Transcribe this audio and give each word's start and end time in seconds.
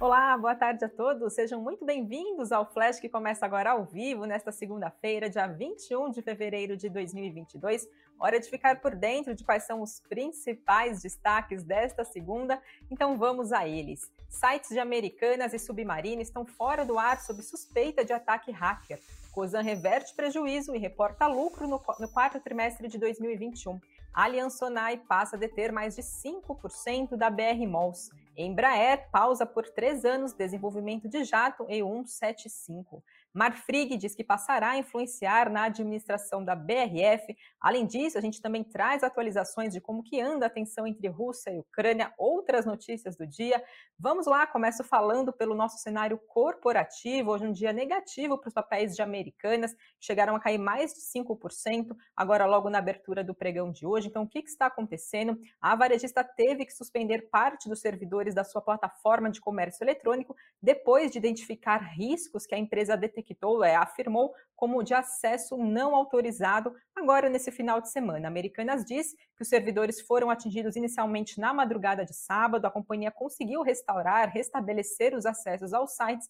Olá, 0.00 0.38
boa 0.38 0.54
tarde 0.54 0.84
a 0.84 0.88
todos. 0.88 1.32
Sejam 1.32 1.60
muito 1.60 1.84
bem-vindos 1.84 2.52
ao 2.52 2.64
Flash 2.64 3.00
que 3.00 3.08
começa 3.08 3.44
agora 3.44 3.72
ao 3.72 3.84
vivo 3.84 4.26
nesta 4.26 4.52
segunda-feira, 4.52 5.28
dia 5.28 5.48
21 5.48 6.12
de 6.12 6.22
fevereiro 6.22 6.76
de 6.76 6.88
2022. 6.88 7.84
Hora 8.16 8.38
de 8.38 8.48
ficar 8.48 8.80
por 8.80 8.94
dentro 8.94 9.34
de 9.34 9.42
quais 9.42 9.64
são 9.64 9.82
os 9.82 9.98
principais 10.08 11.02
destaques 11.02 11.64
desta 11.64 12.04
segunda. 12.04 12.62
Então 12.88 13.18
vamos 13.18 13.52
a 13.52 13.66
eles. 13.66 14.08
Sites 14.28 14.70
de 14.70 14.78
Americanas 14.78 15.52
e 15.52 15.58
Submarina 15.58 16.22
estão 16.22 16.46
fora 16.46 16.84
do 16.84 16.96
ar 16.96 17.20
sob 17.20 17.42
suspeita 17.42 18.04
de 18.04 18.12
ataque 18.12 18.52
hacker. 18.52 19.00
Cosan 19.32 19.62
reverte 19.62 20.14
prejuízo 20.14 20.76
e 20.76 20.78
reporta 20.78 21.26
lucro 21.26 21.66
no, 21.66 21.80
quarto 21.80 22.38
trimestre 22.38 22.86
de 22.86 22.98
2021. 22.98 23.80
Aliança 24.14 24.58
Sonai 24.58 24.96
passa 24.96 25.34
a 25.34 25.38
deter 25.38 25.72
mais 25.72 25.96
de 25.96 26.02
5% 26.02 27.16
da 27.16 27.28
BR 27.28 27.66
Malls. 27.68 28.10
Embraer 28.40 29.10
pausa 29.10 29.44
por 29.44 29.68
três 29.68 30.04
anos 30.04 30.32
desenvolvimento 30.32 31.08
de 31.08 31.24
jato 31.24 31.64
E175. 31.66 33.02
Marfrig 33.32 33.96
diz 33.96 34.14
que 34.14 34.24
passará 34.24 34.70
a 34.70 34.78
influenciar 34.78 35.50
na 35.50 35.64
administração 35.64 36.44
da 36.44 36.54
BRF. 36.54 37.36
Além 37.60 37.86
disso, 37.86 38.18
a 38.18 38.20
gente 38.20 38.40
também 38.40 38.64
traz 38.64 39.02
atualizações 39.02 39.72
de 39.72 39.80
como 39.80 40.02
que 40.02 40.20
anda 40.20 40.46
a 40.46 40.50
tensão 40.50 40.86
entre 40.86 41.06
Rússia 41.08 41.50
e 41.50 41.58
Ucrânia, 41.58 42.12
outras 42.18 42.64
notícias 42.64 43.16
do 43.16 43.26
dia. 43.26 43.62
Vamos 43.98 44.26
lá, 44.26 44.46
começo 44.46 44.82
falando 44.82 45.32
pelo 45.32 45.54
nosso 45.54 45.78
cenário 45.78 46.18
corporativo. 46.28 47.30
Hoje 47.30 47.46
um 47.46 47.52
dia 47.52 47.72
negativo 47.72 48.38
para 48.38 48.48
os 48.48 48.54
papéis 48.54 48.94
de 48.94 49.02
Americanas, 49.02 49.74
chegaram 50.00 50.34
a 50.34 50.40
cair 50.40 50.58
mais 50.58 50.92
de 50.92 51.00
5%, 51.00 51.96
agora 52.16 52.46
logo 52.46 52.70
na 52.70 52.78
abertura 52.78 53.22
do 53.22 53.34
pregão 53.34 53.70
de 53.70 53.86
hoje. 53.86 54.08
Então, 54.08 54.22
o 54.22 54.28
que, 54.28 54.42
que 54.42 54.48
está 54.48 54.66
acontecendo? 54.66 55.38
A 55.60 55.74
varejista 55.76 56.24
teve 56.24 56.64
que 56.64 56.72
suspender 56.72 57.28
parte 57.30 57.68
dos 57.68 57.80
servidores 57.80 58.34
da 58.34 58.44
sua 58.44 58.60
plataforma 58.60 59.30
de 59.30 59.40
comércio 59.40 59.84
eletrônico 59.84 60.34
depois 60.60 61.10
de 61.10 61.18
identificar 61.18 61.78
riscos 61.78 62.46
que 62.46 62.54
a 62.54 62.58
empresa 62.58 62.96
detectou, 62.96 63.17
é, 63.64 63.76
afirmou 63.76 64.32
como 64.54 64.82
de 64.82 64.92
acesso 64.92 65.56
não 65.56 65.94
autorizado 65.94 66.74
agora 66.96 67.28
nesse 67.28 67.52
final 67.52 67.80
de 67.80 67.90
semana. 67.90 68.26
Americanas 68.26 68.84
diz 68.84 69.14
que 69.36 69.42
os 69.42 69.48
servidores 69.48 70.00
foram 70.00 70.30
atingidos 70.30 70.74
inicialmente 70.74 71.38
na 71.38 71.54
madrugada 71.54 72.04
de 72.04 72.12
sábado, 72.12 72.66
a 72.66 72.70
companhia 72.70 73.10
conseguiu 73.10 73.62
restaurar, 73.62 74.28
restabelecer 74.28 75.14
os 75.14 75.24
acessos 75.24 75.72
aos 75.72 75.92
sites 75.92 76.28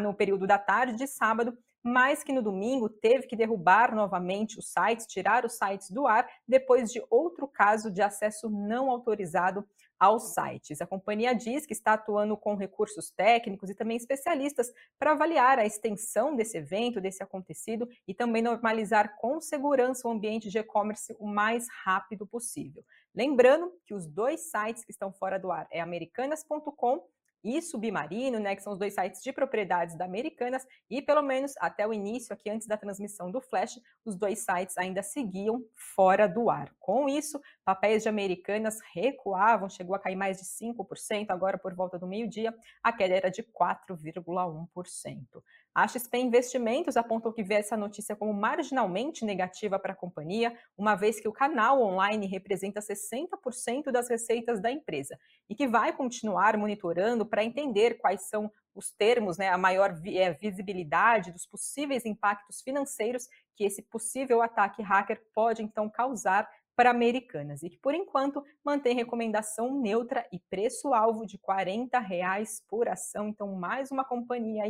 no 0.00 0.12
período 0.12 0.46
da 0.46 0.58
tarde 0.58 0.96
de 0.96 1.06
sábado, 1.06 1.56
mas 1.82 2.22
que 2.22 2.32
no 2.32 2.42
domingo 2.42 2.88
teve 2.88 3.26
que 3.26 3.36
derrubar 3.36 3.94
novamente 3.94 4.58
os 4.58 4.70
sites, 4.72 5.06
tirar 5.06 5.44
os 5.44 5.54
sites 5.54 5.90
do 5.90 6.06
ar, 6.06 6.28
depois 6.46 6.92
de 6.92 7.02
outro 7.10 7.48
caso 7.48 7.90
de 7.90 8.02
acesso 8.02 8.50
não 8.50 8.90
autorizado 8.90 9.64
aos 10.02 10.34
sites. 10.34 10.80
A 10.80 10.86
companhia 10.86 11.32
diz 11.32 11.64
que 11.64 11.72
está 11.72 11.92
atuando 11.92 12.36
com 12.36 12.56
recursos 12.56 13.12
técnicos 13.12 13.70
e 13.70 13.74
também 13.74 13.96
especialistas 13.96 14.66
para 14.98 15.12
avaliar 15.12 15.60
a 15.60 15.64
extensão 15.64 16.34
desse 16.34 16.58
evento, 16.58 17.00
desse 17.00 17.22
acontecido 17.22 17.88
e 18.08 18.12
também 18.12 18.42
normalizar 18.42 19.16
com 19.20 19.40
segurança 19.40 20.08
o 20.08 20.10
ambiente 20.10 20.50
de 20.50 20.58
e-commerce 20.58 21.14
o 21.20 21.28
mais 21.28 21.68
rápido 21.84 22.26
possível. 22.26 22.84
Lembrando 23.14 23.72
que 23.84 23.94
os 23.94 24.04
dois 24.04 24.50
sites 24.50 24.84
que 24.84 24.90
estão 24.90 25.12
fora 25.12 25.38
do 25.38 25.52
ar 25.52 25.68
é 25.70 25.80
americanas.com 25.80 27.06
e 27.42 27.60
Submarino, 27.60 28.38
né, 28.38 28.54
que 28.54 28.62
são 28.62 28.72
os 28.72 28.78
dois 28.78 28.94
sites 28.94 29.22
de 29.22 29.32
propriedades 29.32 29.96
da 29.96 30.04
Americanas, 30.04 30.66
e 30.88 31.02
pelo 31.02 31.22
menos 31.22 31.54
até 31.58 31.86
o 31.86 31.92
início, 31.92 32.32
aqui 32.32 32.50
antes 32.50 32.66
da 32.66 32.76
transmissão 32.76 33.30
do 33.30 33.40
Flash, 33.40 33.80
os 34.04 34.16
dois 34.16 34.40
sites 34.40 34.78
ainda 34.78 35.02
seguiam 35.02 35.64
fora 35.74 36.26
do 36.26 36.50
ar. 36.50 36.74
Com 36.78 37.08
isso, 37.08 37.40
papéis 37.64 38.02
de 38.02 38.08
Americanas 38.08 38.78
recuavam, 38.94 39.68
chegou 39.68 39.94
a 39.94 39.98
cair 39.98 40.16
mais 40.16 40.38
de 40.38 40.44
5%, 40.44 41.30
agora 41.30 41.58
por 41.58 41.74
volta 41.74 41.98
do 41.98 42.06
meio-dia, 42.06 42.54
a 42.82 42.92
queda 42.92 43.14
era 43.14 43.30
de 43.30 43.42
4,1%. 43.42 45.42
A 45.74 45.88
XP 45.88 46.18
Investimentos 46.18 46.98
apontou 46.98 47.32
que 47.32 47.42
vê 47.42 47.54
essa 47.54 47.78
notícia 47.78 48.14
como 48.14 48.34
marginalmente 48.34 49.24
negativa 49.24 49.78
para 49.78 49.94
a 49.94 49.96
companhia, 49.96 50.54
uma 50.76 50.94
vez 50.94 51.18
que 51.18 51.26
o 51.26 51.32
canal 51.32 51.80
online 51.80 52.26
representa 52.26 52.80
60% 52.80 53.90
das 53.90 54.08
receitas 54.10 54.60
da 54.60 54.70
empresa 54.70 55.18
e 55.48 55.54
que 55.54 55.66
vai 55.66 55.90
continuar 55.94 56.58
monitorando 56.58 57.24
para 57.24 57.42
entender 57.42 57.94
quais 57.94 58.28
são 58.28 58.52
os 58.74 58.90
termos, 58.90 59.38
né, 59.38 59.48
a 59.48 59.56
maior 59.56 59.98
eh, 60.06 60.32
visibilidade 60.34 61.32
dos 61.32 61.46
possíveis 61.46 62.04
impactos 62.04 62.60
financeiros 62.60 63.26
que 63.54 63.64
esse 63.64 63.82
possível 63.82 64.42
ataque 64.42 64.82
hacker 64.82 65.22
pode 65.34 65.62
então 65.62 65.88
causar 65.88 66.48
para 66.76 66.90
Americanas 66.90 67.62
e 67.62 67.70
que, 67.70 67.78
por 67.78 67.94
enquanto, 67.94 68.42
mantém 68.64 68.94
recomendação 68.94 69.78
neutra 69.78 70.26
e 70.32 70.38
preço-alvo 70.38 71.26
de 71.26 71.38
40 71.38 71.98
reais 71.98 72.62
por 72.66 72.88
ação. 72.88 73.28
Então, 73.28 73.54
mais 73.54 73.90
uma 73.90 74.04
companhia 74.04 74.66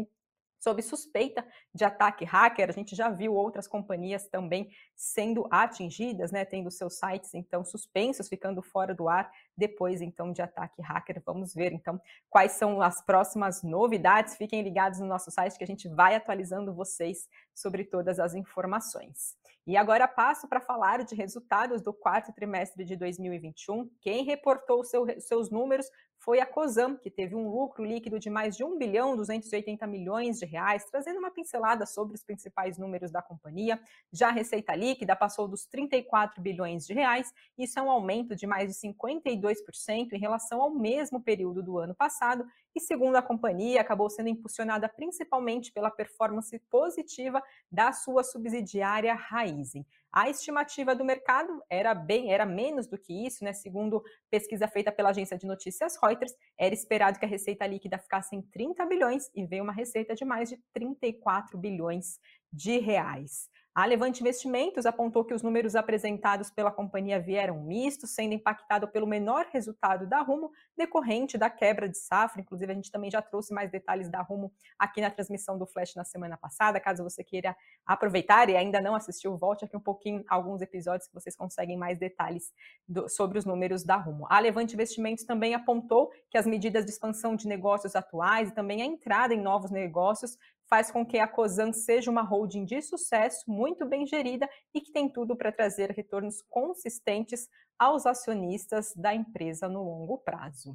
sob 0.62 0.80
suspeita 0.80 1.44
de 1.74 1.84
ataque 1.84 2.24
hacker. 2.24 2.68
A 2.68 2.72
gente 2.72 2.94
já 2.94 3.08
viu 3.08 3.34
outras 3.34 3.66
companhias 3.66 4.28
também 4.28 4.70
sendo 4.94 5.46
atingidas, 5.50 6.30
né, 6.30 6.44
tendo 6.44 6.70
seus 6.70 6.98
sites 6.98 7.34
então 7.34 7.64
suspensos, 7.64 8.28
ficando 8.28 8.62
fora 8.62 8.94
do 8.94 9.08
ar 9.08 9.28
depois 9.56 10.00
então 10.00 10.32
de 10.32 10.40
ataque 10.40 10.80
hacker. 10.80 11.20
Vamos 11.26 11.52
ver 11.52 11.72
então 11.72 12.00
quais 12.30 12.52
são 12.52 12.80
as 12.80 13.04
próximas 13.04 13.62
novidades. 13.64 14.36
Fiquem 14.36 14.62
ligados 14.62 15.00
no 15.00 15.06
nosso 15.06 15.32
site 15.32 15.58
que 15.58 15.64
a 15.64 15.66
gente 15.66 15.88
vai 15.88 16.14
atualizando 16.14 16.72
vocês 16.72 17.28
sobre 17.52 17.84
todas 17.84 18.20
as 18.20 18.34
informações. 18.34 19.36
E 19.66 19.76
agora 19.76 20.08
passo 20.08 20.48
para 20.48 20.60
falar 20.60 21.04
de 21.04 21.14
resultados 21.14 21.82
do 21.82 21.92
quarto 21.92 22.32
trimestre 22.32 22.84
de 22.84 22.96
2021. 22.96 23.88
Quem 24.00 24.24
reportou 24.24 24.84
seu, 24.84 25.06
seus 25.20 25.50
números 25.50 25.88
foi 26.24 26.38
a 26.38 26.46
COSAM, 26.46 26.96
que 26.96 27.10
teve 27.10 27.34
um 27.34 27.48
lucro 27.48 27.84
líquido 27.84 28.16
de 28.16 28.30
mais 28.30 28.56
de 28.56 28.62
1 28.62 28.78
bilhão 28.78 29.16
280 29.16 29.84
milhões 29.88 30.38
de 30.38 30.46
reais, 30.46 30.84
trazendo 30.84 31.18
uma 31.18 31.32
pincelada 31.32 31.84
sobre 31.84 32.14
os 32.14 32.22
principais 32.22 32.78
números 32.78 33.10
da 33.10 33.20
companhia. 33.20 33.80
Já 34.12 34.28
a 34.28 34.32
receita 34.32 34.72
líquida 34.76 35.16
passou 35.16 35.48
dos 35.48 35.66
34 35.66 36.40
bilhões 36.40 36.86
de 36.86 36.94
reais, 36.94 37.32
isso 37.58 37.76
é 37.76 37.82
um 37.82 37.90
aumento 37.90 38.36
de 38.36 38.46
mais 38.46 38.70
de 38.70 38.88
52% 38.88 40.12
em 40.12 40.18
relação 40.18 40.62
ao 40.62 40.70
mesmo 40.70 41.20
período 41.20 41.60
do 41.60 41.76
ano 41.76 41.94
passado, 41.94 42.46
e 42.74 42.80
segundo 42.80 43.16
a 43.16 43.22
companhia, 43.22 43.80
acabou 43.80 44.08
sendo 44.08 44.28
impulsionada 44.28 44.88
principalmente 44.88 45.72
pela 45.72 45.90
performance 45.90 46.58
positiva 46.70 47.42
da 47.70 47.92
sua 47.92 48.24
subsidiária 48.24 49.14
Raizen. 49.14 49.86
A 50.12 50.28
estimativa 50.28 50.94
do 50.94 51.04
mercado 51.04 51.62
era 51.70 51.94
bem, 51.94 52.32
era 52.32 52.44
menos 52.44 52.86
do 52.86 52.98
que 52.98 53.26
isso, 53.26 53.42
né? 53.42 53.52
Segundo 53.52 54.02
pesquisa 54.30 54.68
feita 54.68 54.92
pela 54.92 55.10
agência 55.10 55.38
de 55.38 55.46
notícias 55.46 55.96
Reuters, 56.02 56.34
era 56.58 56.74
esperado 56.74 57.18
que 57.18 57.24
a 57.24 57.28
receita 57.28 57.66
líquida 57.66 57.98
ficasse 57.98 58.36
em 58.36 58.42
30 58.42 58.84
bilhões 58.86 59.30
e 59.34 59.46
veio 59.46 59.62
uma 59.62 59.72
receita 59.72 60.14
de 60.14 60.24
mais 60.24 60.50
de 60.50 60.58
34 60.74 61.56
bilhões 61.56 62.18
de 62.52 62.78
reais. 62.78 63.48
A 63.74 63.86
Levante 63.86 64.20
Investimentos 64.20 64.84
apontou 64.84 65.24
que 65.24 65.32
os 65.32 65.42
números 65.42 65.74
apresentados 65.74 66.50
pela 66.50 66.70
companhia 66.70 67.18
vieram 67.18 67.62
mistos, 67.62 68.10
sendo 68.10 68.34
impactado 68.34 68.86
pelo 68.86 69.06
menor 69.06 69.46
resultado 69.50 70.06
da 70.06 70.20
Rumo, 70.20 70.52
decorrente 70.76 71.38
da 71.38 71.48
quebra 71.48 71.88
de 71.88 71.96
safra. 71.96 72.42
Inclusive, 72.42 72.70
a 72.70 72.74
gente 72.74 72.90
também 72.90 73.10
já 73.10 73.22
trouxe 73.22 73.54
mais 73.54 73.70
detalhes 73.70 74.10
da 74.10 74.20
Rumo 74.20 74.52
aqui 74.78 75.00
na 75.00 75.10
transmissão 75.10 75.56
do 75.56 75.66
Flash 75.66 75.94
na 75.94 76.04
semana 76.04 76.36
passada. 76.36 76.78
Caso 76.78 77.02
você 77.02 77.24
queira 77.24 77.56
aproveitar 77.86 78.50
e 78.50 78.56
ainda 78.58 78.78
não 78.78 78.94
assistiu, 78.94 79.38
volte 79.38 79.64
aqui 79.64 79.74
um 79.74 79.80
pouquinho 79.80 80.22
alguns 80.28 80.60
episódios 80.60 81.08
que 81.08 81.14
vocês 81.14 81.34
conseguem 81.34 81.78
mais 81.78 81.98
detalhes 81.98 82.52
do, 82.86 83.08
sobre 83.08 83.38
os 83.38 83.46
números 83.46 83.84
da 83.84 83.96
Rumo. 83.96 84.26
A 84.28 84.38
Levante 84.38 84.74
Investimentos 84.74 85.24
também 85.24 85.54
apontou 85.54 86.10
que 86.30 86.36
as 86.36 86.46
medidas 86.46 86.84
de 86.84 86.90
expansão 86.90 87.34
de 87.34 87.48
negócios 87.48 87.96
atuais 87.96 88.50
e 88.50 88.54
também 88.54 88.82
a 88.82 88.84
entrada 88.84 89.32
em 89.32 89.40
novos 89.40 89.70
negócios 89.70 90.36
faz 90.72 90.90
com 90.90 91.04
que 91.04 91.18
a 91.18 91.28
COSAN 91.28 91.70
seja 91.70 92.10
uma 92.10 92.22
holding 92.22 92.64
de 92.64 92.80
sucesso, 92.80 93.44
muito 93.46 93.84
bem 93.84 94.06
gerida 94.06 94.48
e 94.72 94.80
que 94.80 94.90
tem 94.90 95.06
tudo 95.06 95.36
para 95.36 95.52
trazer 95.52 95.90
retornos 95.90 96.40
consistentes 96.48 97.46
aos 97.78 98.06
acionistas 98.06 98.94
da 98.96 99.14
empresa 99.14 99.68
no 99.68 99.82
longo 99.82 100.16
prazo. 100.16 100.74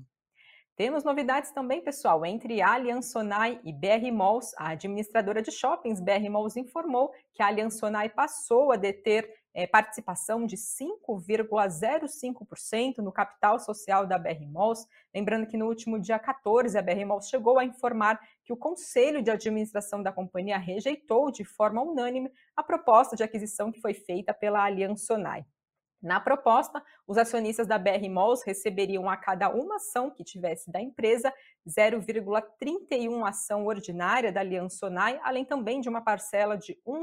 Temos 0.75 1.03
novidades 1.03 1.49
também, 1.49 1.83
pessoal, 1.83 2.23
entre 2.23 2.61
Allianz 2.61 3.09
Sonai 3.09 3.59
e 3.63 3.73
BR 3.73 4.11
Malls. 4.13 4.53
A 4.59 4.69
administradora 4.69 5.41
de 5.41 5.49
shoppings 5.49 5.99
BR 5.99 6.29
Malls 6.29 6.55
informou 6.55 7.11
que 7.33 7.41
a 7.41 7.47
Allianz 7.47 7.79
Sonai 7.79 8.07
passou 8.07 8.71
a 8.71 8.75
deter 8.75 9.27
é, 9.53 9.65
participação 9.65 10.45
de 10.45 10.55
5,05% 10.55 12.97
no 12.97 13.11
capital 13.11 13.59
social 13.59 14.05
da 14.05 14.17
BR 14.17 14.45
Malls. 14.47 14.85
Lembrando 15.13 15.47
que 15.47 15.57
no 15.57 15.67
último 15.67 15.99
dia 15.99 16.19
14, 16.19 16.77
a 16.77 16.81
BR 16.81 17.05
Malls 17.05 17.29
chegou 17.29 17.57
a 17.57 17.65
informar 17.65 18.19
que 18.43 18.53
o 18.53 18.57
Conselho 18.57 19.21
de 19.21 19.31
Administração 19.31 20.03
da 20.03 20.11
companhia 20.11 20.57
rejeitou 20.57 21.31
de 21.31 21.43
forma 21.43 21.81
unânime 21.81 22.31
a 22.55 22.63
proposta 22.63 23.15
de 23.15 23.23
aquisição 23.23 23.71
que 23.71 23.81
foi 23.81 23.93
feita 23.93 24.33
pela 24.33 24.63
Allianz 24.63 25.05
Sonai. 25.05 25.45
Na 26.01 26.19
proposta, 26.19 26.83
os 27.07 27.17
acionistas 27.17 27.65
da 27.65 27.77
BR 27.77 28.07
Malls 28.09 28.43
receberiam 28.45 29.09
a 29.09 29.17
cada 29.17 29.49
uma 29.49 29.77
ação 29.77 30.11
que 30.11 30.23
tivesse 30.23 30.71
da 30.71 30.79
empresa 30.79 31.33
0,31 31.67 33.27
ação 33.27 33.65
ordinária 33.65 34.31
da 34.31 34.41
Aliança 34.41 34.91
além 35.23 35.43
também 35.43 35.81
de 35.81 35.89
uma 35.89 36.01
parcela 36.01 36.55
de 36.57 36.73
R$ 36.85 36.93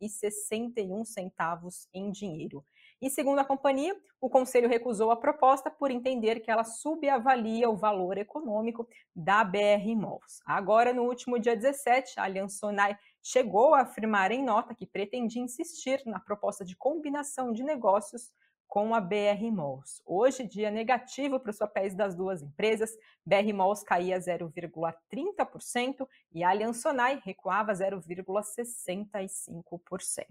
1,61 0.00 1.88
em 1.92 2.10
dinheiro. 2.10 2.64
E 3.00 3.08
segundo 3.08 3.38
a 3.38 3.44
companhia, 3.44 3.96
o 4.20 4.28
conselho 4.28 4.68
recusou 4.68 5.10
a 5.10 5.16
proposta 5.16 5.70
por 5.70 5.90
entender 5.90 6.40
que 6.40 6.50
ela 6.50 6.64
subavalia 6.64 7.70
o 7.70 7.76
valor 7.76 8.18
econômico 8.18 8.86
da 9.16 9.42
BR 9.42 9.96
Malls. 9.96 10.42
Agora, 10.44 10.92
no 10.92 11.04
último 11.04 11.38
dia 11.38 11.56
17, 11.56 12.20
a 12.20 12.24
Allianz 12.24 12.58
Sonai 12.58 12.98
chegou 13.22 13.74
a 13.74 13.82
afirmar 13.82 14.32
em 14.32 14.44
nota 14.44 14.74
que 14.74 14.86
pretendia 14.86 15.42
insistir 15.42 16.02
na 16.06 16.18
proposta 16.18 16.64
de 16.64 16.76
combinação 16.76 17.52
de 17.52 17.62
negócios 17.62 18.32
com 18.70 18.94
a 18.94 19.00
BR 19.00 19.50
Malls. 19.52 20.00
Hoje, 20.06 20.46
dia 20.46 20.70
negativo 20.70 21.40
para 21.40 21.50
os 21.50 21.58
papéis 21.58 21.92
das 21.92 22.14
duas 22.14 22.40
empresas, 22.40 22.96
BR 23.26 23.52
Malls 23.52 23.82
caía 23.82 24.16
0,30% 24.16 26.06
e 26.32 26.44
a 26.44 26.50
Allianz 26.50 26.80
Sonai 26.80 27.20
recuava 27.24 27.72
0,65%. 27.72 30.24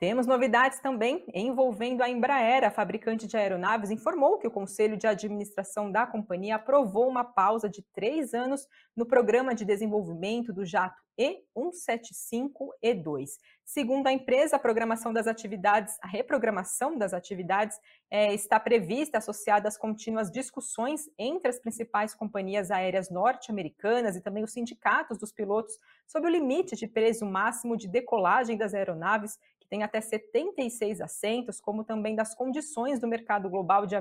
Temos 0.00 0.26
novidades 0.26 0.80
também 0.80 1.24
envolvendo 1.34 2.02
a 2.02 2.08
Embraer. 2.08 2.64
A 2.64 2.70
fabricante 2.70 3.26
de 3.26 3.36
aeronaves 3.36 3.90
informou 3.90 4.38
que 4.38 4.46
o 4.46 4.50
Conselho 4.50 4.96
de 4.96 5.06
Administração 5.06 5.92
da 5.92 6.06
companhia 6.06 6.56
aprovou 6.56 7.06
uma 7.06 7.22
pausa 7.22 7.68
de 7.68 7.82
três 7.92 8.32
anos 8.32 8.66
no 8.96 9.04
programa 9.04 9.54
de 9.54 9.62
desenvolvimento 9.62 10.54
do 10.54 10.64
jato 10.64 10.98
E175E2. 11.20 13.32
Segundo 13.62 14.06
a 14.06 14.12
empresa, 14.12 14.56
a 14.56 14.58
programação 14.58 15.12
das 15.12 15.26
atividades, 15.26 15.98
a 16.00 16.08
reprogramação 16.08 16.96
das 16.96 17.12
atividades 17.12 17.76
é, 18.10 18.32
está 18.32 18.58
prevista 18.58 19.18
associada 19.18 19.68
às 19.68 19.76
contínuas 19.76 20.30
discussões 20.30 21.10
entre 21.18 21.50
as 21.50 21.60
principais 21.60 22.14
companhias 22.14 22.70
aéreas 22.70 23.10
norte-americanas 23.10 24.16
e 24.16 24.22
também 24.22 24.44
os 24.44 24.52
sindicatos 24.52 25.18
dos 25.18 25.30
pilotos 25.30 25.78
sobre 26.06 26.30
o 26.30 26.32
limite 26.32 26.74
de 26.74 26.86
preço 26.86 27.26
máximo 27.26 27.76
de 27.76 27.86
decolagem 27.86 28.56
das 28.56 28.72
aeronaves 28.72 29.38
tem 29.70 29.84
até 29.84 30.00
76 30.00 31.00
assentos, 31.00 31.60
como 31.60 31.84
também 31.84 32.16
das 32.16 32.34
condições 32.34 32.98
do 32.98 33.06
mercado 33.06 33.48
global 33.48 33.86
de, 33.86 33.94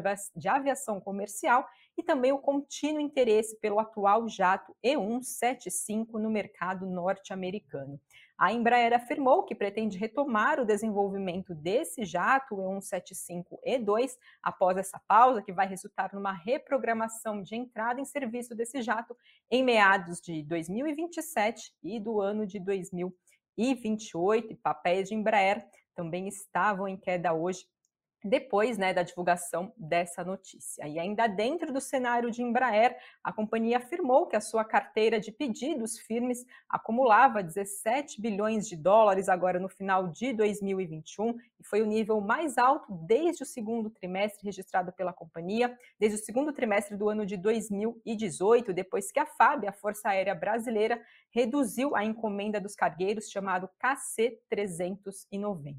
aviação 0.49 0.99
comercial 0.99 1.63
e 1.95 2.01
também 2.01 2.31
o 2.31 2.39
contínuo 2.39 2.99
interesse 2.99 3.55
pelo 3.59 3.79
atual 3.79 4.27
jato 4.27 4.75
E175 4.83 6.13
no 6.13 6.31
mercado 6.31 6.87
norte-americano. 6.87 8.01
A 8.35 8.51
Embraer 8.51 8.93
afirmou 8.93 9.43
que 9.43 9.53
pretende 9.53 9.97
retomar 9.97 10.59
o 10.59 10.65
desenvolvimento 10.65 11.53
desse 11.53 12.03
jato 12.03 12.55
E175E2 12.55 14.17
após 14.41 14.77
essa 14.77 14.99
pausa, 15.07 15.43
que 15.43 15.51
vai 15.51 15.67
resultar 15.67 16.13
numa 16.13 16.31
reprogramação 16.31 17.43
de 17.43 17.55
entrada 17.55 18.01
em 18.01 18.05
serviço 18.05 18.55
desse 18.55 18.81
jato 18.81 19.15
em 19.51 19.63
meados 19.63 20.19
de 20.19 20.41
2027 20.43 21.73
e 21.83 21.99
do 21.99 22.21
ano 22.21 22.47
de 22.47 22.59
2028 22.59 23.28
e 23.59 23.75
28 23.75 24.55
papéis 24.55 25.09
de 25.09 25.15
Embraer 25.15 25.67
também 25.93 26.29
estavam 26.29 26.87
em 26.87 26.95
queda 26.95 27.33
hoje, 27.33 27.65
depois 28.23 28.77
né, 28.77 28.93
da 28.93 29.03
divulgação 29.03 29.73
dessa 29.77 30.23
notícia. 30.23 30.87
E 30.87 30.99
ainda 30.99 31.27
dentro 31.27 31.71
do 31.71 31.79
cenário 31.79 32.29
de 32.31 32.41
Embraer, 32.41 32.97
a 33.23 33.31
companhia 33.31 33.77
afirmou 33.77 34.27
que 34.27 34.35
a 34.35 34.41
sua 34.41 34.65
carteira 34.65 35.19
de 35.19 35.31
pedidos 35.31 35.97
firmes 35.97 36.45
acumulava 36.67 37.41
17 37.41 38.21
bilhões 38.21 38.67
de 38.67 38.75
dólares 38.75 39.29
agora 39.29 39.59
no 39.59 39.69
final 39.69 40.07
de 40.07 40.33
2021 40.33 41.37
e 41.59 41.63
foi 41.63 41.81
o 41.81 41.85
nível 41.85 42.19
mais 42.21 42.57
alto 42.57 42.91
desde 43.05 43.43
o 43.43 43.45
segundo 43.45 43.89
trimestre 43.89 44.45
registrado 44.45 44.91
pela 44.93 45.13
companhia, 45.13 45.77
desde 45.99 46.19
o 46.19 46.23
segundo 46.23 46.53
trimestre 46.53 46.95
do 46.95 47.09
ano 47.09 47.25
de 47.25 47.35
2018, 47.37 48.73
depois 48.73 49.11
que 49.11 49.19
a 49.19 49.25
FAB, 49.25 49.67
a 49.67 49.73
Força 49.73 50.09
Aérea 50.09 50.35
Brasileira, 50.35 51.01
reduziu 51.31 51.95
a 51.95 52.03
encomenda 52.03 52.59
dos 52.59 52.75
cargueiros 52.75 53.29
chamado 53.29 53.69
KC-390. 53.81 55.75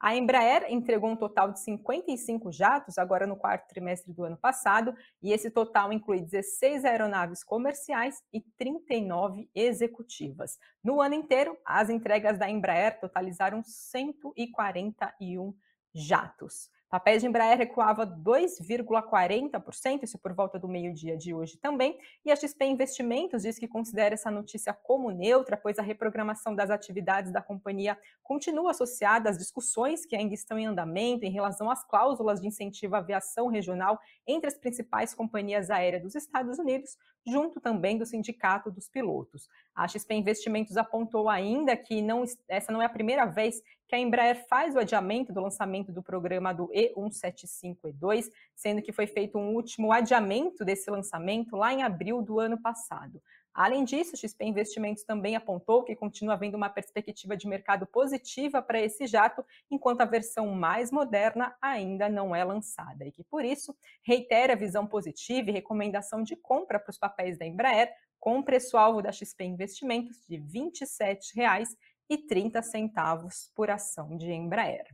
A 0.00 0.16
Embraer 0.16 0.64
entregou 0.70 1.10
um 1.10 1.16
total 1.16 1.52
de 1.52 1.60
55 1.60 2.50
jatos 2.50 2.96
agora 2.96 3.26
no 3.26 3.36
quarto 3.36 3.68
trimestre 3.68 4.14
do 4.14 4.24
ano 4.24 4.36
passado, 4.38 4.94
e 5.22 5.30
esse 5.30 5.50
total 5.50 5.92
inclui 5.92 6.22
16 6.22 6.86
aeronaves 6.86 7.44
comerciais 7.44 8.22
e 8.32 8.40
39 8.40 9.50
executivas. 9.54 10.58
No 10.82 11.02
ano 11.02 11.14
inteiro, 11.14 11.54
as 11.66 11.90
entregas 11.90 12.38
da 12.38 12.48
Embraer 12.48 12.98
totalizaram 12.98 13.62
141 13.62 15.54
jatos. 15.92 16.70
Papéis 16.90 17.22
de 17.22 17.28
Embraer 17.28 17.56
recuava 17.56 18.04
2,40%, 18.04 20.02
isso 20.02 20.18
por 20.18 20.32
volta 20.34 20.58
do 20.58 20.66
meio-dia 20.66 21.16
de 21.16 21.32
hoje 21.32 21.56
também, 21.56 21.96
e 22.24 22.32
a 22.32 22.36
XP 22.36 22.64
Investimentos 22.64 23.42
diz 23.42 23.60
que 23.60 23.68
considera 23.68 24.14
essa 24.14 24.28
notícia 24.28 24.72
como 24.72 25.12
neutra, 25.12 25.56
pois 25.56 25.78
a 25.78 25.82
reprogramação 25.82 26.52
das 26.52 26.68
atividades 26.68 27.32
da 27.32 27.40
companhia 27.40 27.96
continua 28.24 28.72
associada 28.72 29.30
às 29.30 29.38
discussões 29.38 30.04
que 30.04 30.16
ainda 30.16 30.34
estão 30.34 30.58
em 30.58 30.66
andamento 30.66 31.24
em 31.24 31.30
relação 31.30 31.70
às 31.70 31.84
cláusulas 31.84 32.40
de 32.40 32.48
incentivo 32.48 32.96
à 32.96 32.98
aviação 32.98 33.46
regional 33.46 33.96
entre 34.26 34.48
as 34.48 34.58
principais 34.58 35.14
companhias 35.14 35.70
aéreas 35.70 36.02
dos 36.02 36.16
Estados 36.16 36.58
Unidos, 36.58 36.98
junto 37.26 37.60
também 37.60 37.98
do 37.98 38.06
Sindicato 38.06 38.70
dos 38.70 38.88
Pilotos. 38.88 39.48
A 39.74 39.86
XP 39.86 40.14
Investimentos 40.14 40.76
apontou 40.76 41.28
ainda 41.28 41.76
que 41.76 42.02
não, 42.02 42.24
essa 42.48 42.72
não 42.72 42.82
é 42.82 42.86
a 42.86 42.90
primeira 42.90 43.24
vez 43.24 43.62
que 43.86 43.94
a 43.96 43.98
Embraer 43.98 44.46
faz 44.48 44.74
o 44.76 44.78
adiamento 44.78 45.32
do 45.32 45.40
lançamento 45.40 45.90
do 45.90 46.02
programa 46.02 46.52
do 46.54 46.68
E175E2, 46.68 48.30
sendo 48.54 48.82
que 48.82 48.92
foi 48.92 49.06
feito 49.06 49.36
um 49.36 49.54
último 49.54 49.92
adiamento 49.92 50.64
desse 50.64 50.88
lançamento 50.90 51.56
lá 51.56 51.72
em 51.72 51.82
abril 51.82 52.22
do 52.22 52.38
ano 52.38 52.60
passado. 52.60 53.20
Além 53.52 53.84
disso, 53.84 54.16
XP 54.16 54.44
Investimentos 54.44 55.02
também 55.02 55.34
apontou 55.34 55.82
que 55.82 55.96
continua 55.96 56.34
havendo 56.34 56.56
uma 56.56 56.68
perspectiva 56.68 57.36
de 57.36 57.48
mercado 57.48 57.86
positiva 57.86 58.62
para 58.62 58.80
esse 58.80 59.06
jato, 59.06 59.44
enquanto 59.70 60.00
a 60.02 60.04
versão 60.04 60.48
mais 60.54 60.90
moderna 60.90 61.56
ainda 61.60 62.08
não 62.08 62.34
é 62.34 62.44
lançada, 62.44 63.04
e 63.04 63.12
que, 63.12 63.24
por 63.24 63.44
isso, 63.44 63.76
reitera 64.02 64.52
a 64.52 64.56
visão 64.56 64.86
positiva 64.86 65.50
e 65.50 65.52
recomendação 65.52 66.22
de 66.22 66.36
compra 66.36 66.78
para 66.78 66.90
os 66.90 66.98
papéis 66.98 67.38
da 67.38 67.46
Embraer, 67.46 67.92
com 68.18 68.42
preço-alvo 68.42 69.02
da 69.02 69.10
XP 69.10 69.44
Investimentos 69.44 70.24
de 70.28 70.36
R$ 70.36 70.44
27,00 70.44 71.66
e 72.08 72.18
30 72.18 72.62
centavos 72.62 73.50
por 73.54 73.70
ação 73.70 74.16
de 74.16 74.30
Embraer. 74.32 74.84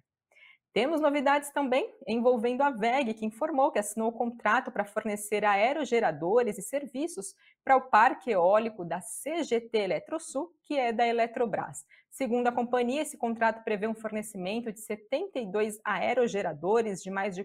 Temos 0.76 1.00
novidades 1.00 1.50
também 1.52 1.90
envolvendo 2.06 2.61
a 2.61 2.69
VEG, 2.69 3.14
que 3.14 3.25
informou 3.25 3.73
que 3.73 3.78
assinou 3.78 4.11
o 4.11 4.12
contrato 4.12 4.70
para 4.70 4.84
fornecer 4.84 5.43
aerogeradores 5.43 6.58
e 6.58 6.62
serviços 6.62 7.34
para 7.64 7.78
o 7.78 7.88
parque 7.88 8.32
eólico 8.32 8.84
da 8.84 9.00
CGT 9.00 9.70
Eletrosul, 9.75 10.52
que 10.64 10.78
é 10.78 10.93
da 10.93 11.06
Eletrobras. 11.06 11.87
Segundo 12.11 12.49
a 12.49 12.52
companhia, 12.52 13.00
esse 13.00 13.17
contrato 13.17 13.64
prevê 13.64 13.87
um 13.87 13.94
fornecimento 13.94 14.70
de 14.70 14.81
72 14.81 15.81
aerogeradores 15.82 17.02
de 17.02 17.11
mais 17.11 17.34
de 17.34 17.44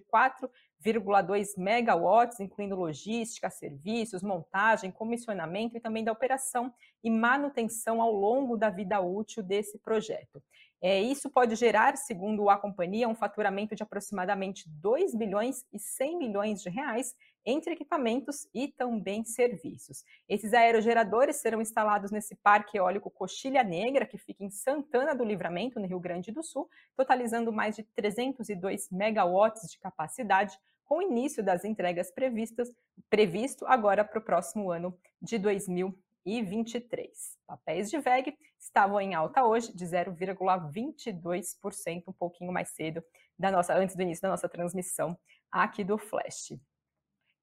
4,2 0.83 1.57
megawatts, 1.57 2.39
incluindo 2.39 2.75
logística, 2.75 3.50
serviços, 3.50 4.24
montagem, 4.24 4.91
comissionamento 4.91 5.77
e 5.77 5.79
também 5.79 6.03
da 6.03 6.12
operação 6.12 6.74
e 7.03 7.10
manutenção 7.10 8.01
ao 8.01 8.12
longo 8.12 8.58
da 8.58 8.70
vida 8.70 9.00
útil 9.00 9.44
desse 9.44 9.77
projeto. 9.79 10.41
É, 10.84 11.00
isso 11.00 11.29
pode 11.29 11.55
gerar, 11.55 11.96
segundo 11.96 12.50
a 12.50 12.58
companhia, 12.58 13.08
um 13.08 13.13
faturamento 13.13 13.75
de 13.75 13.84
aproximadamente 13.84 14.67
2 14.67 15.13
bilhões 15.13 15.63
e 15.72 15.77
100 15.77 16.17
milhões 16.17 16.63
de 16.63 16.72
reais 16.72 17.15
entre 17.46 17.74
equipamentos 17.74 18.48
e 18.53 18.67
também 18.67 19.24
serviços. 19.24 20.03
Esses 20.27 20.53
aerogeradores 20.53 21.36
serão 21.36 21.62
instalados 21.62 22.12
nesse 22.12 22.36
parque 22.36 22.77
eólico 22.77 23.12
Coxilha 23.12 23.63
Negra, 23.63 24.08
que 24.08 24.17
fica 24.17 24.44
em 24.44 24.50
Santana 24.50 25.13
do 25.13 25.24
Livramento, 25.24 25.79
no 25.79 25.86
Rio 25.86 26.00
Grande 26.00 26.32
do 26.32 26.41
Sul, 26.41 26.67
totalizando 26.96 27.51
mais 27.51 27.75
de 27.75 27.84
302 27.84 28.89
megawatts 28.89 29.70
de 29.70 29.79
capacidade, 29.79 30.58
com 30.91 30.98
o 30.98 31.01
início 31.01 31.41
das 31.41 31.63
entregas 31.63 32.12
previstas, 32.12 32.67
previsto 33.10 33.65
agora 33.65 34.03
para 34.03 34.19
o 34.19 34.21
próximo 34.21 34.69
ano 34.69 34.93
de 35.21 35.38
2023. 35.38 37.38
Papéis 37.48 37.89
de 37.89 37.98
VEG 37.98 38.38
estavam 38.60 39.00
em 39.00 39.15
alta 39.15 39.45
hoje 39.45 39.74
de 39.74 39.86
0,22%, 39.86 42.03
um 42.10 42.12
pouquinho 42.12 42.51
mais 42.51 42.71
cedo 42.71 43.01
da 43.39 43.50
nossa 43.50 43.74
antes 43.74 43.95
do 43.95 44.01
início 44.01 44.21
da 44.21 44.27
nossa 44.27 44.50
transmissão 44.50 45.17
aqui 45.50 45.81
do 45.81 45.98
Flash. 45.98 46.60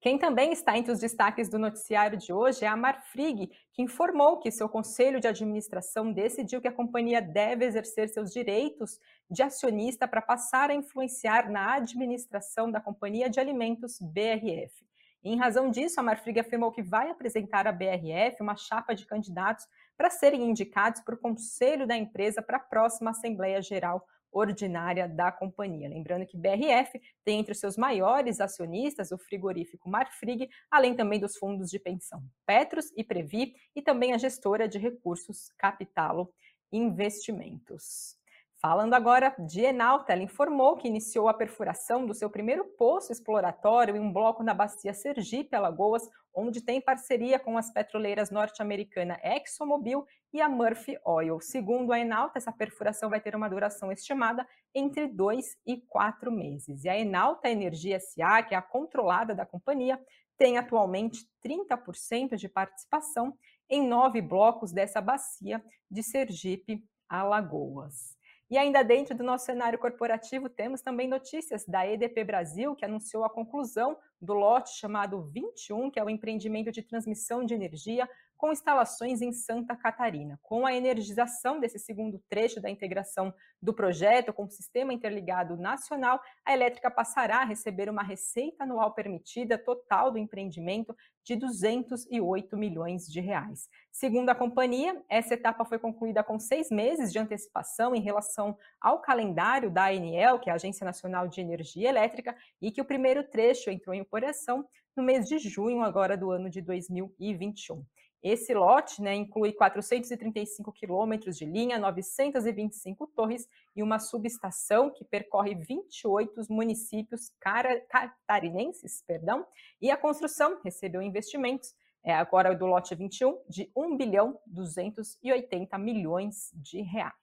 Quem 0.01 0.17
também 0.17 0.53
está 0.53 0.77
entre 0.77 0.93
os 0.93 0.99
destaques 0.99 1.49
do 1.49 1.59
noticiário 1.59 2.17
de 2.17 2.31
hoje 2.31 2.63
é 2.63 2.67
a 2.69 2.75
Marfrig, 2.75 3.51
que 3.73 3.81
informou 3.81 4.39
que 4.39 4.49
seu 4.49 4.69
conselho 4.69 5.19
de 5.19 5.27
administração 5.27 6.13
decidiu 6.13 6.61
que 6.61 6.69
a 6.69 6.73
companhia 6.73 7.21
deve 7.21 7.65
exercer 7.65 8.07
seus 8.07 8.31
direitos 8.31 8.97
de 9.29 9.43
acionista 9.43 10.07
para 10.07 10.21
passar 10.21 10.69
a 10.69 10.73
influenciar 10.73 11.49
na 11.51 11.73
administração 11.73 12.71
da 12.71 12.79
Companhia 12.79 13.29
de 13.29 13.41
Alimentos 13.41 13.99
BRF. 13.99 14.87
Em 15.21 15.37
razão 15.37 15.69
disso, 15.69 15.99
a 15.99 16.03
Marfrig 16.03 16.39
afirmou 16.39 16.71
que 16.71 16.81
vai 16.81 17.09
apresentar 17.09 17.67
à 17.67 17.71
BRF 17.73 18.41
uma 18.41 18.55
chapa 18.55 18.95
de 18.95 19.05
candidatos 19.05 19.67
para 19.97 20.09
serem 20.09 20.49
indicados 20.49 21.01
para 21.01 21.15
o 21.15 21.19
conselho 21.19 21.85
da 21.85 21.97
empresa 21.97 22.41
para 22.41 22.55
a 22.55 22.61
próxima 22.61 23.11
Assembleia 23.11 23.61
Geral 23.61 24.07
Ordinária 24.31 25.07
da 25.07 25.31
companhia. 25.31 25.89
Lembrando 25.89 26.25
que 26.25 26.37
BRF 26.37 26.99
tem 27.23 27.39
entre 27.39 27.53
os 27.53 27.59
seus 27.59 27.77
maiores 27.77 28.39
acionistas 28.39 29.11
o 29.11 29.17
frigorífico 29.17 29.89
Marfrig, 29.89 30.49
além 30.69 30.95
também 30.95 31.19
dos 31.19 31.37
fundos 31.37 31.69
de 31.69 31.79
pensão 31.79 32.23
Petros 32.45 32.91
e 32.95 33.03
Previ 33.03 33.55
e 33.75 33.81
também 33.81 34.13
a 34.13 34.17
gestora 34.17 34.67
de 34.67 34.77
recursos 34.77 35.49
Capitalo 35.57 36.31
Investimentos. 36.71 38.19
Falando 38.61 38.93
agora 38.93 39.33
de 39.39 39.61
Enalta, 39.61 40.11
ela 40.11 40.21
informou 40.21 40.75
que 40.75 40.87
iniciou 40.89 41.29
a 41.29 41.33
perfuração 41.33 42.05
do 42.05 42.13
seu 42.13 42.29
primeiro 42.29 42.65
poço 42.65 43.09
exploratório 43.09 43.95
em 43.95 44.01
um 44.01 44.11
bloco 44.11 44.43
na 44.43 44.53
bacia 44.53 44.93
Sergipe, 44.93 45.55
Alagoas, 45.55 46.09
onde 46.33 46.61
tem 46.61 46.81
parceria 46.81 47.39
com 47.39 47.57
as 47.57 47.71
petroleiras 47.71 48.29
norte-americana 48.29 49.17
ExxonMobil 49.23 50.05
e 50.33 50.41
a 50.41 50.47
Murphy 50.49 50.97
Oil. 51.05 51.39
Segundo 51.39 51.91
a 51.91 51.99
Enalta, 51.99 52.37
essa 52.37 52.51
perfuração 52.51 53.09
vai 53.09 53.19
ter 53.19 53.35
uma 53.35 53.49
duração 53.49 53.91
estimada 53.91 54.47
entre 54.73 55.07
dois 55.07 55.57
e 55.65 55.77
quatro 55.77 56.31
meses. 56.31 56.83
E 56.83 56.89
a 56.89 56.97
Enalta 56.97 57.49
Energia 57.49 57.99
SA, 57.99 58.43
que 58.43 58.53
é 58.53 58.57
a 58.57 58.61
controlada 58.61 59.33
da 59.33 59.45
companhia, 59.45 59.99
tem 60.37 60.57
atualmente 60.57 61.27
30% 61.45 62.35
de 62.35 62.47
participação 62.47 63.37
em 63.69 63.85
nove 63.85 64.21
blocos 64.21 64.71
dessa 64.71 65.01
bacia 65.01 65.63
de 65.91 66.01
Sergipe, 66.01 66.83
Alagoas. 67.07 68.17
E 68.49 68.57
ainda 68.57 68.83
dentro 68.83 69.15
do 69.15 69.23
nosso 69.23 69.45
cenário 69.45 69.77
corporativo, 69.77 70.49
temos 70.49 70.81
também 70.81 71.07
notícias 71.07 71.65
da 71.67 71.85
EDP 71.85 72.23
Brasil, 72.23 72.75
que 72.75 72.83
anunciou 72.83 73.23
a 73.23 73.29
conclusão 73.29 73.95
do 74.19 74.33
lote 74.33 74.71
chamado 74.71 75.21
21, 75.21 75.91
que 75.91 75.99
é 75.99 76.03
o 76.03 76.09
empreendimento 76.09 76.71
de 76.71 76.81
transmissão 76.81 77.45
de 77.45 77.53
energia 77.53 78.09
com 78.39 78.53
instalações 78.53 79.21
em 79.21 79.33
Santa 79.33 79.75
Catarina. 79.75 80.39
Com 80.41 80.65
a 80.65 80.73
energização 80.73 81.59
desse 81.59 81.77
segundo 81.77 82.23
trecho 82.29 82.61
da 82.61 82.69
integração 82.69 83.33
do 83.61 83.73
projeto 83.73 84.31
com 84.31 84.45
o 84.45 84.49
Sistema 84.49 84.93
Interligado 84.93 85.57
Nacional, 85.57 86.21
a 86.45 86.53
elétrica 86.53 86.89
passará 86.89 87.39
a 87.39 87.45
receber 87.45 87.89
uma 87.89 88.01
receita 88.01 88.63
anual 88.63 88.93
permitida 88.93 89.57
total 89.57 90.09
do 90.09 90.17
empreendimento 90.17 90.95
de 91.25 91.35
208 91.35 92.55
milhões 92.55 93.11
de 93.11 93.19
reais. 93.19 93.67
Segundo 93.91 94.29
a 94.29 94.35
companhia, 94.35 95.03
essa 95.09 95.33
etapa 95.33 95.65
foi 95.65 95.77
concluída 95.77 96.23
com 96.23 96.39
seis 96.39 96.71
meses 96.71 97.11
de 97.11 97.19
antecipação 97.19 97.93
em 97.93 97.99
relação 97.99 98.57
ao 98.79 99.01
calendário 99.01 99.69
da 99.69 99.87
ANEEL, 99.87 100.39
que 100.39 100.49
é 100.49 100.53
a 100.53 100.55
Agência 100.55 100.85
Nacional 100.85 101.27
de 101.27 101.41
Energia 101.41 101.89
Elétrica, 101.89 102.33
e 102.61 102.71
que 102.71 102.79
o 102.79 102.85
primeiro 102.85 103.21
trecho 103.21 103.69
entrou 103.69 103.93
em 103.93 103.99
operação 104.01 104.65
no 104.95 105.03
mês 105.03 105.27
de 105.27 105.37
junho 105.39 105.81
agora 105.81 106.15
do 106.15 106.31
ano 106.31 106.49
de 106.49 106.61
2021. 106.61 107.83
Esse 108.21 108.53
lote 108.53 109.01
né, 109.01 109.15
inclui 109.15 109.53
435 109.53 110.71
quilômetros 110.73 111.37
de 111.37 111.45
linha, 111.45 111.79
925 111.79 113.07
torres 113.07 113.47
e 113.75 113.81
uma 113.81 113.97
subestação 113.97 114.89
que 114.89 115.05
percorre 115.05 115.55
28 115.55 116.41
municípios 116.49 117.31
catarinenses, 117.39 119.01
perdão, 119.07 119.45
e 119.81 119.89
a 119.89 119.95
construção 119.95 120.59
recebeu 120.63 121.01
investimentos 121.01 121.73
é, 122.03 122.13
agora 122.13 122.55
do 122.55 122.65
lote 122.65 122.95
21 122.95 123.39
de 123.47 123.71
1 123.75 123.97
bilhão 123.97 124.39
280 124.47 125.77
milhões 125.77 126.51
de 126.53 126.81
reais. 126.81 127.13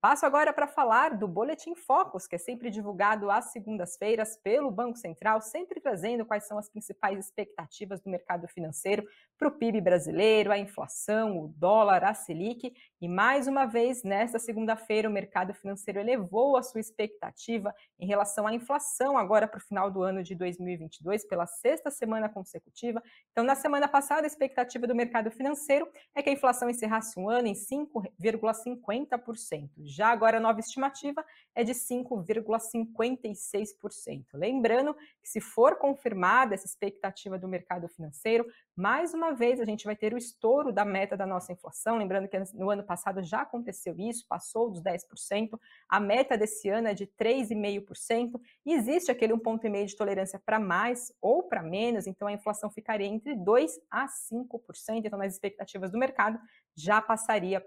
Passo 0.00 0.26
agora 0.26 0.52
para 0.52 0.66
falar 0.66 1.16
do 1.16 1.26
Boletim 1.26 1.74
Focus, 1.74 2.26
que 2.26 2.36
é 2.36 2.38
sempre 2.38 2.70
divulgado 2.70 3.30
às 3.30 3.46
segundas-feiras 3.46 4.36
pelo 4.36 4.70
Banco 4.70 4.98
Central, 4.98 5.40
sempre 5.40 5.80
trazendo 5.80 6.24
quais 6.24 6.46
são 6.46 6.58
as 6.58 6.68
principais 6.68 7.18
expectativas 7.18 8.00
do 8.02 8.10
mercado 8.10 8.46
financeiro 8.46 9.04
para 9.38 9.48
o 9.48 9.52
PIB 9.52 9.80
brasileiro, 9.80 10.52
a 10.52 10.58
inflação, 10.58 11.38
o 11.40 11.48
dólar, 11.48 12.04
a 12.04 12.12
Selic. 12.12 12.72
E 12.98 13.08
mais 13.08 13.46
uma 13.46 13.66
vez, 13.66 14.02
nesta 14.02 14.38
segunda-feira, 14.38 15.06
o 15.06 15.12
mercado 15.12 15.52
financeiro 15.52 16.00
elevou 16.00 16.56
a 16.56 16.62
sua 16.62 16.80
expectativa 16.80 17.74
em 17.98 18.06
relação 18.06 18.46
à 18.46 18.54
inflação 18.54 19.18
agora 19.18 19.46
para 19.46 19.58
o 19.58 19.60
final 19.60 19.90
do 19.90 20.02
ano 20.02 20.22
de 20.22 20.34
2022, 20.34 21.26
pela 21.26 21.46
sexta 21.46 21.90
semana 21.90 22.26
consecutiva. 22.26 23.02
Então, 23.32 23.44
na 23.44 23.54
semana 23.54 23.86
passada, 23.86 24.22
a 24.22 24.26
expectativa 24.26 24.86
do 24.86 24.94
mercado 24.94 25.30
financeiro 25.30 25.86
é 26.14 26.22
que 26.22 26.30
a 26.30 26.32
inflação 26.32 26.70
encerrasse 26.70 27.20
um 27.20 27.28
ano 27.28 27.48
em 27.48 27.54
5,50%. 27.54 29.68
Já 29.84 30.08
agora, 30.08 30.38
a 30.38 30.40
nova 30.40 30.60
estimativa 30.60 31.22
é 31.54 31.62
de 31.62 31.74
5,56%. 31.74 34.24
Lembrando 34.32 34.94
que, 34.94 35.28
se 35.28 35.38
for 35.38 35.76
confirmada 35.76 36.54
essa 36.54 36.66
expectativa 36.66 37.38
do 37.38 37.46
mercado 37.46 37.88
financeiro, 37.88 38.46
mais 38.74 39.12
uma 39.12 39.32
vez 39.32 39.60
a 39.60 39.66
gente 39.66 39.84
vai 39.84 39.96
ter 39.96 40.14
o 40.14 40.18
estouro 40.18 40.72
da 40.72 40.84
meta 40.84 41.14
da 41.14 41.26
nossa 41.26 41.52
inflação. 41.52 41.98
Lembrando 41.98 42.26
que 42.26 42.38
no 42.54 42.70
ano 42.70 42.85
passado 42.86 43.22
já 43.22 43.42
aconteceu 43.42 43.94
isso, 43.98 44.26
passou 44.28 44.70
dos 44.70 44.82
10%. 44.82 45.58
A 45.88 46.00
meta 46.00 46.38
desse 46.38 46.68
ano 46.68 46.88
é 46.88 46.94
de 46.94 47.06
3,5%. 47.06 48.40
E 48.64 48.72
existe 48.72 49.10
aquele 49.10 49.34
1,5% 49.34 49.86
de 49.86 49.96
tolerância 49.96 50.40
para 50.44 50.58
mais 50.58 51.12
ou 51.20 51.42
para 51.42 51.62
menos, 51.62 52.06
então 52.06 52.28
a 52.28 52.32
inflação 52.32 52.70
ficaria 52.70 53.06
entre 53.06 53.34
2% 53.34 53.68
a 53.90 54.06
5%. 54.06 55.04
Então, 55.04 55.18
nas 55.18 55.32
expectativas 55.32 55.90
do 55.90 55.98
mercado, 55.98 56.38
já 56.74 57.02
passaria 57.02 57.64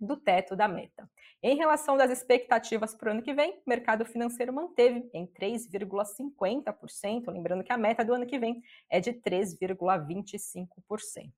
do 0.00 0.16
teto 0.16 0.56
da 0.56 0.66
meta. 0.66 1.08
Em 1.42 1.56
relação 1.56 1.96
das 1.96 2.10
expectativas 2.10 2.94
para 2.94 3.08
o 3.08 3.12
ano 3.12 3.22
que 3.22 3.34
vem, 3.34 3.52
o 3.52 3.68
mercado 3.68 4.06
financeiro 4.06 4.52
manteve 4.52 5.08
em 5.12 5.26
3,50%, 5.26 7.30
lembrando 7.30 7.62
que 7.62 7.72
a 7.72 7.76
meta 7.76 8.04
do 8.04 8.14
ano 8.14 8.26
que 8.26 8.38
vem 8.38 8.62
é 8.88 8.98
de 8.98 9.12
3,25%. 9.12 11.30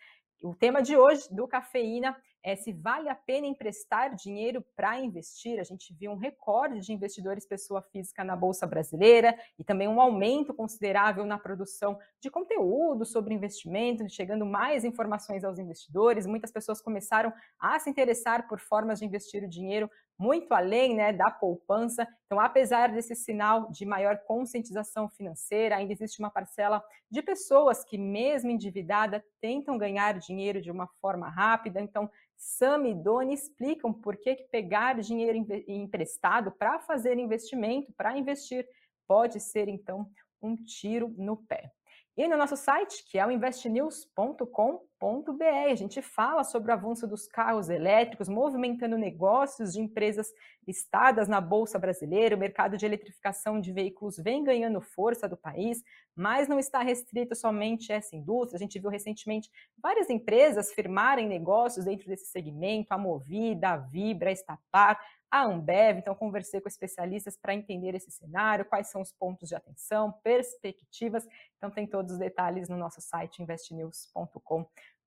o 0.42 0.54
tema 0.54 0.80
de 0.80 0.97
hoje 0.97 1.28
do 1.30 1.47
Cafeína 1.47 2.16
é 2.42 2.57
se 2.57 2.73
vale 2.73 3.09
a 3.09 3.14
pena 3.14 3.47
emprestar 3.47 4.14
dinheiro 4.14 4.64
para 4.76 4.99
investir. 4.99 5.59
A 5.59 5.64
gente 5.64 5.92
viu 5.95 6.12
um 6.12 6.16
recorde 6.16 6.80
de 6.80 6.92
investidores 6.92 7.47
pessoa 7.47 7.83
física 7.83 8.23
na 8.25 8.37
Bolsa 8.37 8.66
Brasileira 8.66 9.37
e 9.59 9.64
também 9.64 9.88
um 9.88 10.00
aumento 10.00 10.54
considerável 10.54 11.25
na 11.25 11.38
produção 11.38 11.99
de 12.21 12.30
conteúdo 12.30 13.04
sobre 13.04 13.35
investimento, 13.35 14.09
chegando 14.09 14.47
mais 14.47 14.85
informações 14.85 15.45
aos 15.45 15.59
investidores. 15.59 16.26
Muitas 16.26 16.52
pessoas 16.52 16.80
começaram 16.80 17.33
a 17.59 17.78
se 17.78 17.90
interessar 17.90 18.49
por 18.49 18.61
formas 18.61 18.99
de 18.99 19.04
investir 19.04 19.42
o 19.42 19.49
dinheiro 19.49 19.90
muito 20.18 20.52
além 20.52 20.97
né, 20.97 21.12
da 21.12 21.30
poupança. 21.30 22.07
Então, 22.26 22.40
apesar 22.40 22.88
desse 22.88 23.14
sinal 23.14 23.71
de 23.71 23.87
maior 23.87 24.18
conscientização 24.26 25.09
financeira, 25.09 25.76
ainda 25.76 25.92
existe 25.92 26.18
uma 26.18 26.28
parcela 26.28 26.83
de 27.09 27.23
pessoas 27.23 27.85
que, 27.85 27.97
mesmo 27.97 28.50
endividada, 28.50 29.25
tentam 29.40 29.78
ganhar 29.78 30.18
dinheiro 30.18 30.61
de 30.61 30.71
uma 30.71 30.88
forma 31.00 31.28
rápida. 31.28 31.80
Então, 31.80 32.11
Sam 32.38 32.87
e 32.87 32.95
Doni 32.95 33.35
explicam 33.35 33.92
por 33.92 34.16
que, 34.16 34.37
pegar 34.50 35.00
dinheiro 35.00 35.45
emprestado 35.66 36.52
para 36.52 36.78
fazer 36.78 37.18
investimento, 37.18 37.92
para 37.92 38.16
investir, 38.16 38.66
pode 39.09 39.40
ser, 39.40 39.68
então, 39.68 40.09
um 40.40 40.57
tiro 40.57 41.12
no 41.18 41.37
pé. 41.37 41.73
E 42.16 42.26
no 42.26 42.37
nosso 42.37 42.57
site, 42.57 43.04
que 43.09 43.16
é 43.16 43.25
o 43.25 43.30
investnews.com.br, 43.30 45.71
a 45.71 45.75
gente 45.76 46.02
fala 46.02 46.42
sobre 46.42 46.73
o 46.73 46.75
avanço 46.75 47.07
dos 47.07 47.28
carros 47.28 47.68
elétricos, 47.68 48.28
movimentando 48.28 48.99
negócios 48.99 49.73
de 49.73 49.80
empresas 49.80 50.28
listadas 50.66 51.28
na 51.28 51.40
Bolsa 51.40 51.78
Brasileira. 51.78 52.35
O 52.35 52.38
mercado 52.38 52.76
de 52.76 52.85
eletrificação 52.85 53.61
de 53.61 53.73
veículos 53.73 54.16
vem 54.16 54.42
ganhando 54.42 54.80
força 54.80 55.28
do 55.28 55.37
país, 55.37 55.80
mas 56.19 56.49
não 56.49 56.59
está 56.59 56.83
restrito 56.83 57.37
somente 57.37 57.93
a 57.93 57.97
essa 57.97 58.17
indústria. 58.17 58.57
A 58.57 58.59
gente 58.59 58.81
viu 58.81 58.91
recentemente 58.91 59.49
várias 59.81 60.11
empresas 60.11 60.73
firmarem 60.73 61.29
negócios 61.29 61.85
dentro 61.85 62.09
desse 62.09 62.27
segmento, 62.27 62.92
a 62.92 62.99
Movida, 62.99 63.69
a 63.69 63.77
Vibra, 63.77 64.29
a 64.29 64.33
Estapar, 64.33 65.01
a 65.31 65.45
Ambev. 65.45 65.99
Então, 65.99 66.16
conversei 66.16 66.61
com 66.61 66.69
especialistas 66.69 67.37
para 67.37 67.55
entender 67.55 67.95
esse 67.95 68.11
cenário, 68.11 68.64
quais 68.64 68.90
são 68.90 69.01
os 69.01 69.12
pontos 69.12 69.49
de 69.49 69.55
atenção, 69.55 70.12
perspectivas. 70.25 71.25
Então, 71.57 71.71
tem 71.71 71.87
todos 71.87 72.11
os 72.11 72.19
detalhes 72.19 72.69
no 72.69 72.77
nosso 72.77 73.01
site 73.01 73.40
investnews.com.br. 73.40 74.98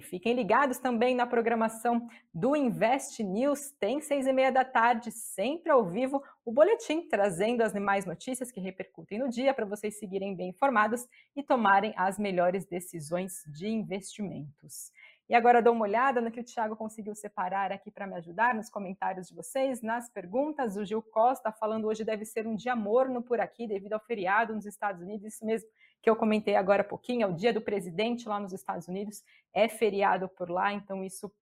Fiquem 0.00 0.34
ligados 0.34 0.78
também 0.78 1.14
na 1.14 1.26
programação 1.26 2.08
do 2.32 2.56
Invest 2.56 3.22
News. 3.22 3.70
Tem 3.78 4.00
seis 4.00 4.26
e 4.26 4.32
meia 4.32 4.50
da 4.50 4.64
tarde, 4.64 5.12
sempre 5.12 5.70
ao 5.70 5.88
vivo, 5.88 6.22
o 6.44 6.52
boletim 6.52 7.08
trazendo 7.08 7.62
as 7.62 7.72
demais 7.72 8.04
notícias 8.04 8.50
que 8.50 8.60
repercutem 8.60 9.18
no 9.18 9.28
dia 9.28 9.54
para 9.54 9.64
vocês 9.64 9.98
seguirem 9.98 10.34
bem 10.34 10.48
informados 10.48 11.06
e 11.36 11.42
tomarem 11.42 11.94
as 11.96 12.18
melhores 12.18 12.66
decisões 12.66 13.44
de 13.46 13.68
investimentos. 13.68 14.90
E 15.28 15.34
agora 15.34 15.62
dou 15.62 15.72
uma 15.72 15.84
olhada 15.84 16.20
no 16.20 16.30
que 16.30 16.40
o 16.40 16.44
Thiago 16.44 16.76
conseguiu 16.76 17.14
separar 17.14 17.72
aqui 17.72 17.90
para 17.90 18.06
me 18.06 18.14
ajudar 18.16 18.54
nos 18.54 18.68
comentários 18.68 19.28
de 19.28 19.34
vocês, 19.34 19.80
nas 19.80 20.10
perguntas. 20.10 20.76
O 20.76 20.84
Gil 20.84 21.00
Costa 21.00 21.50
falando 21.50 21.86
hoje 21.86 22.04
deve 22.04 22.26
ser 22.26 22.46
um 22.46 22.54
dia 22.54 22.76
morno 22.76 23.22
por 23.22 23.40
aqui 23.40 23.66
devido 23.66 23.94
ao 23.94 24.00
feriado 24.00 24.54
nos 24.54 24.66
Estados 24.66 25.00
Unidos. 25.00 25.24
Isso 25.34 25.46
mesmo 25.46 25.68
que 26.02 26.10
eu 26.10 26.14
comentei 26.14 26.54
agora 26.54 26.82
há 26.82 26.84
pouquinho, 26.84 27.22
é 27.22 27.26
o 27.26 27.32
dia 27.32 27.50
do 27.50 27.62
presidente 27.62 28.28
lá 28.28 28.38
nos 28.38 28.52
Estados 28.52 28.86
Unidos, 28.86 29.22
é 29.54 29.66
feriado 29.66 30.28
por 30.28 30.50
lá, 30.50 30.70
então 30.70 31.02
isso 31.02 31.32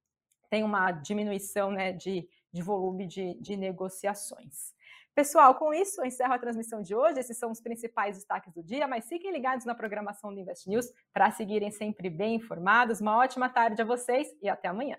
tem 0.48 0.62
uma 0.62 0.92
diminuição 0.92 1.72
né, 1.72 1.92
de, 1.92 2.28
de 2.52 2.62
volume 2.62 3.08
de, 3.08 3.34
de 3.40 3.56
negociações. 3.56 4.72
Pessoal, 5.14 5.54
com 5.56 5.74
isso 5.74 6.00
eu 6.00 6.06
encerro 6.06 6.32
a 6.32 6.38
transmissão 6.38 6.80
de 6.80 6.94
hoje. 6.94 7.20
Esses 7.20 7.36
são 7.38 7.50
os 7.50 7.60
principais 7.60 8.16
destaques 8.16 8.52
do 8.54 8.62
dia, 8.62 8.88
mas 8.88 9.06
fiquem 9.06 9.30
ligados 9.30 9.66
na 9.66 9.74
programação 9.74 10.32
do 10.32 10.40
Invest 10.40 10.68
News 10.68 10.86
para 11.12 11.30
seguirem 11.30 11.70
sempre 11.70 12.08
bem 12.08 12.36
informados. 12.36 13.00
Uma 13.00 13.18
ótima 13.18 13.48
tarde 13.48 13.82
a 13.82 13.84
vocês 13.84 14.28
e 14.40 14.48
até 14.48 14.68
amanhã. 14.68 14.96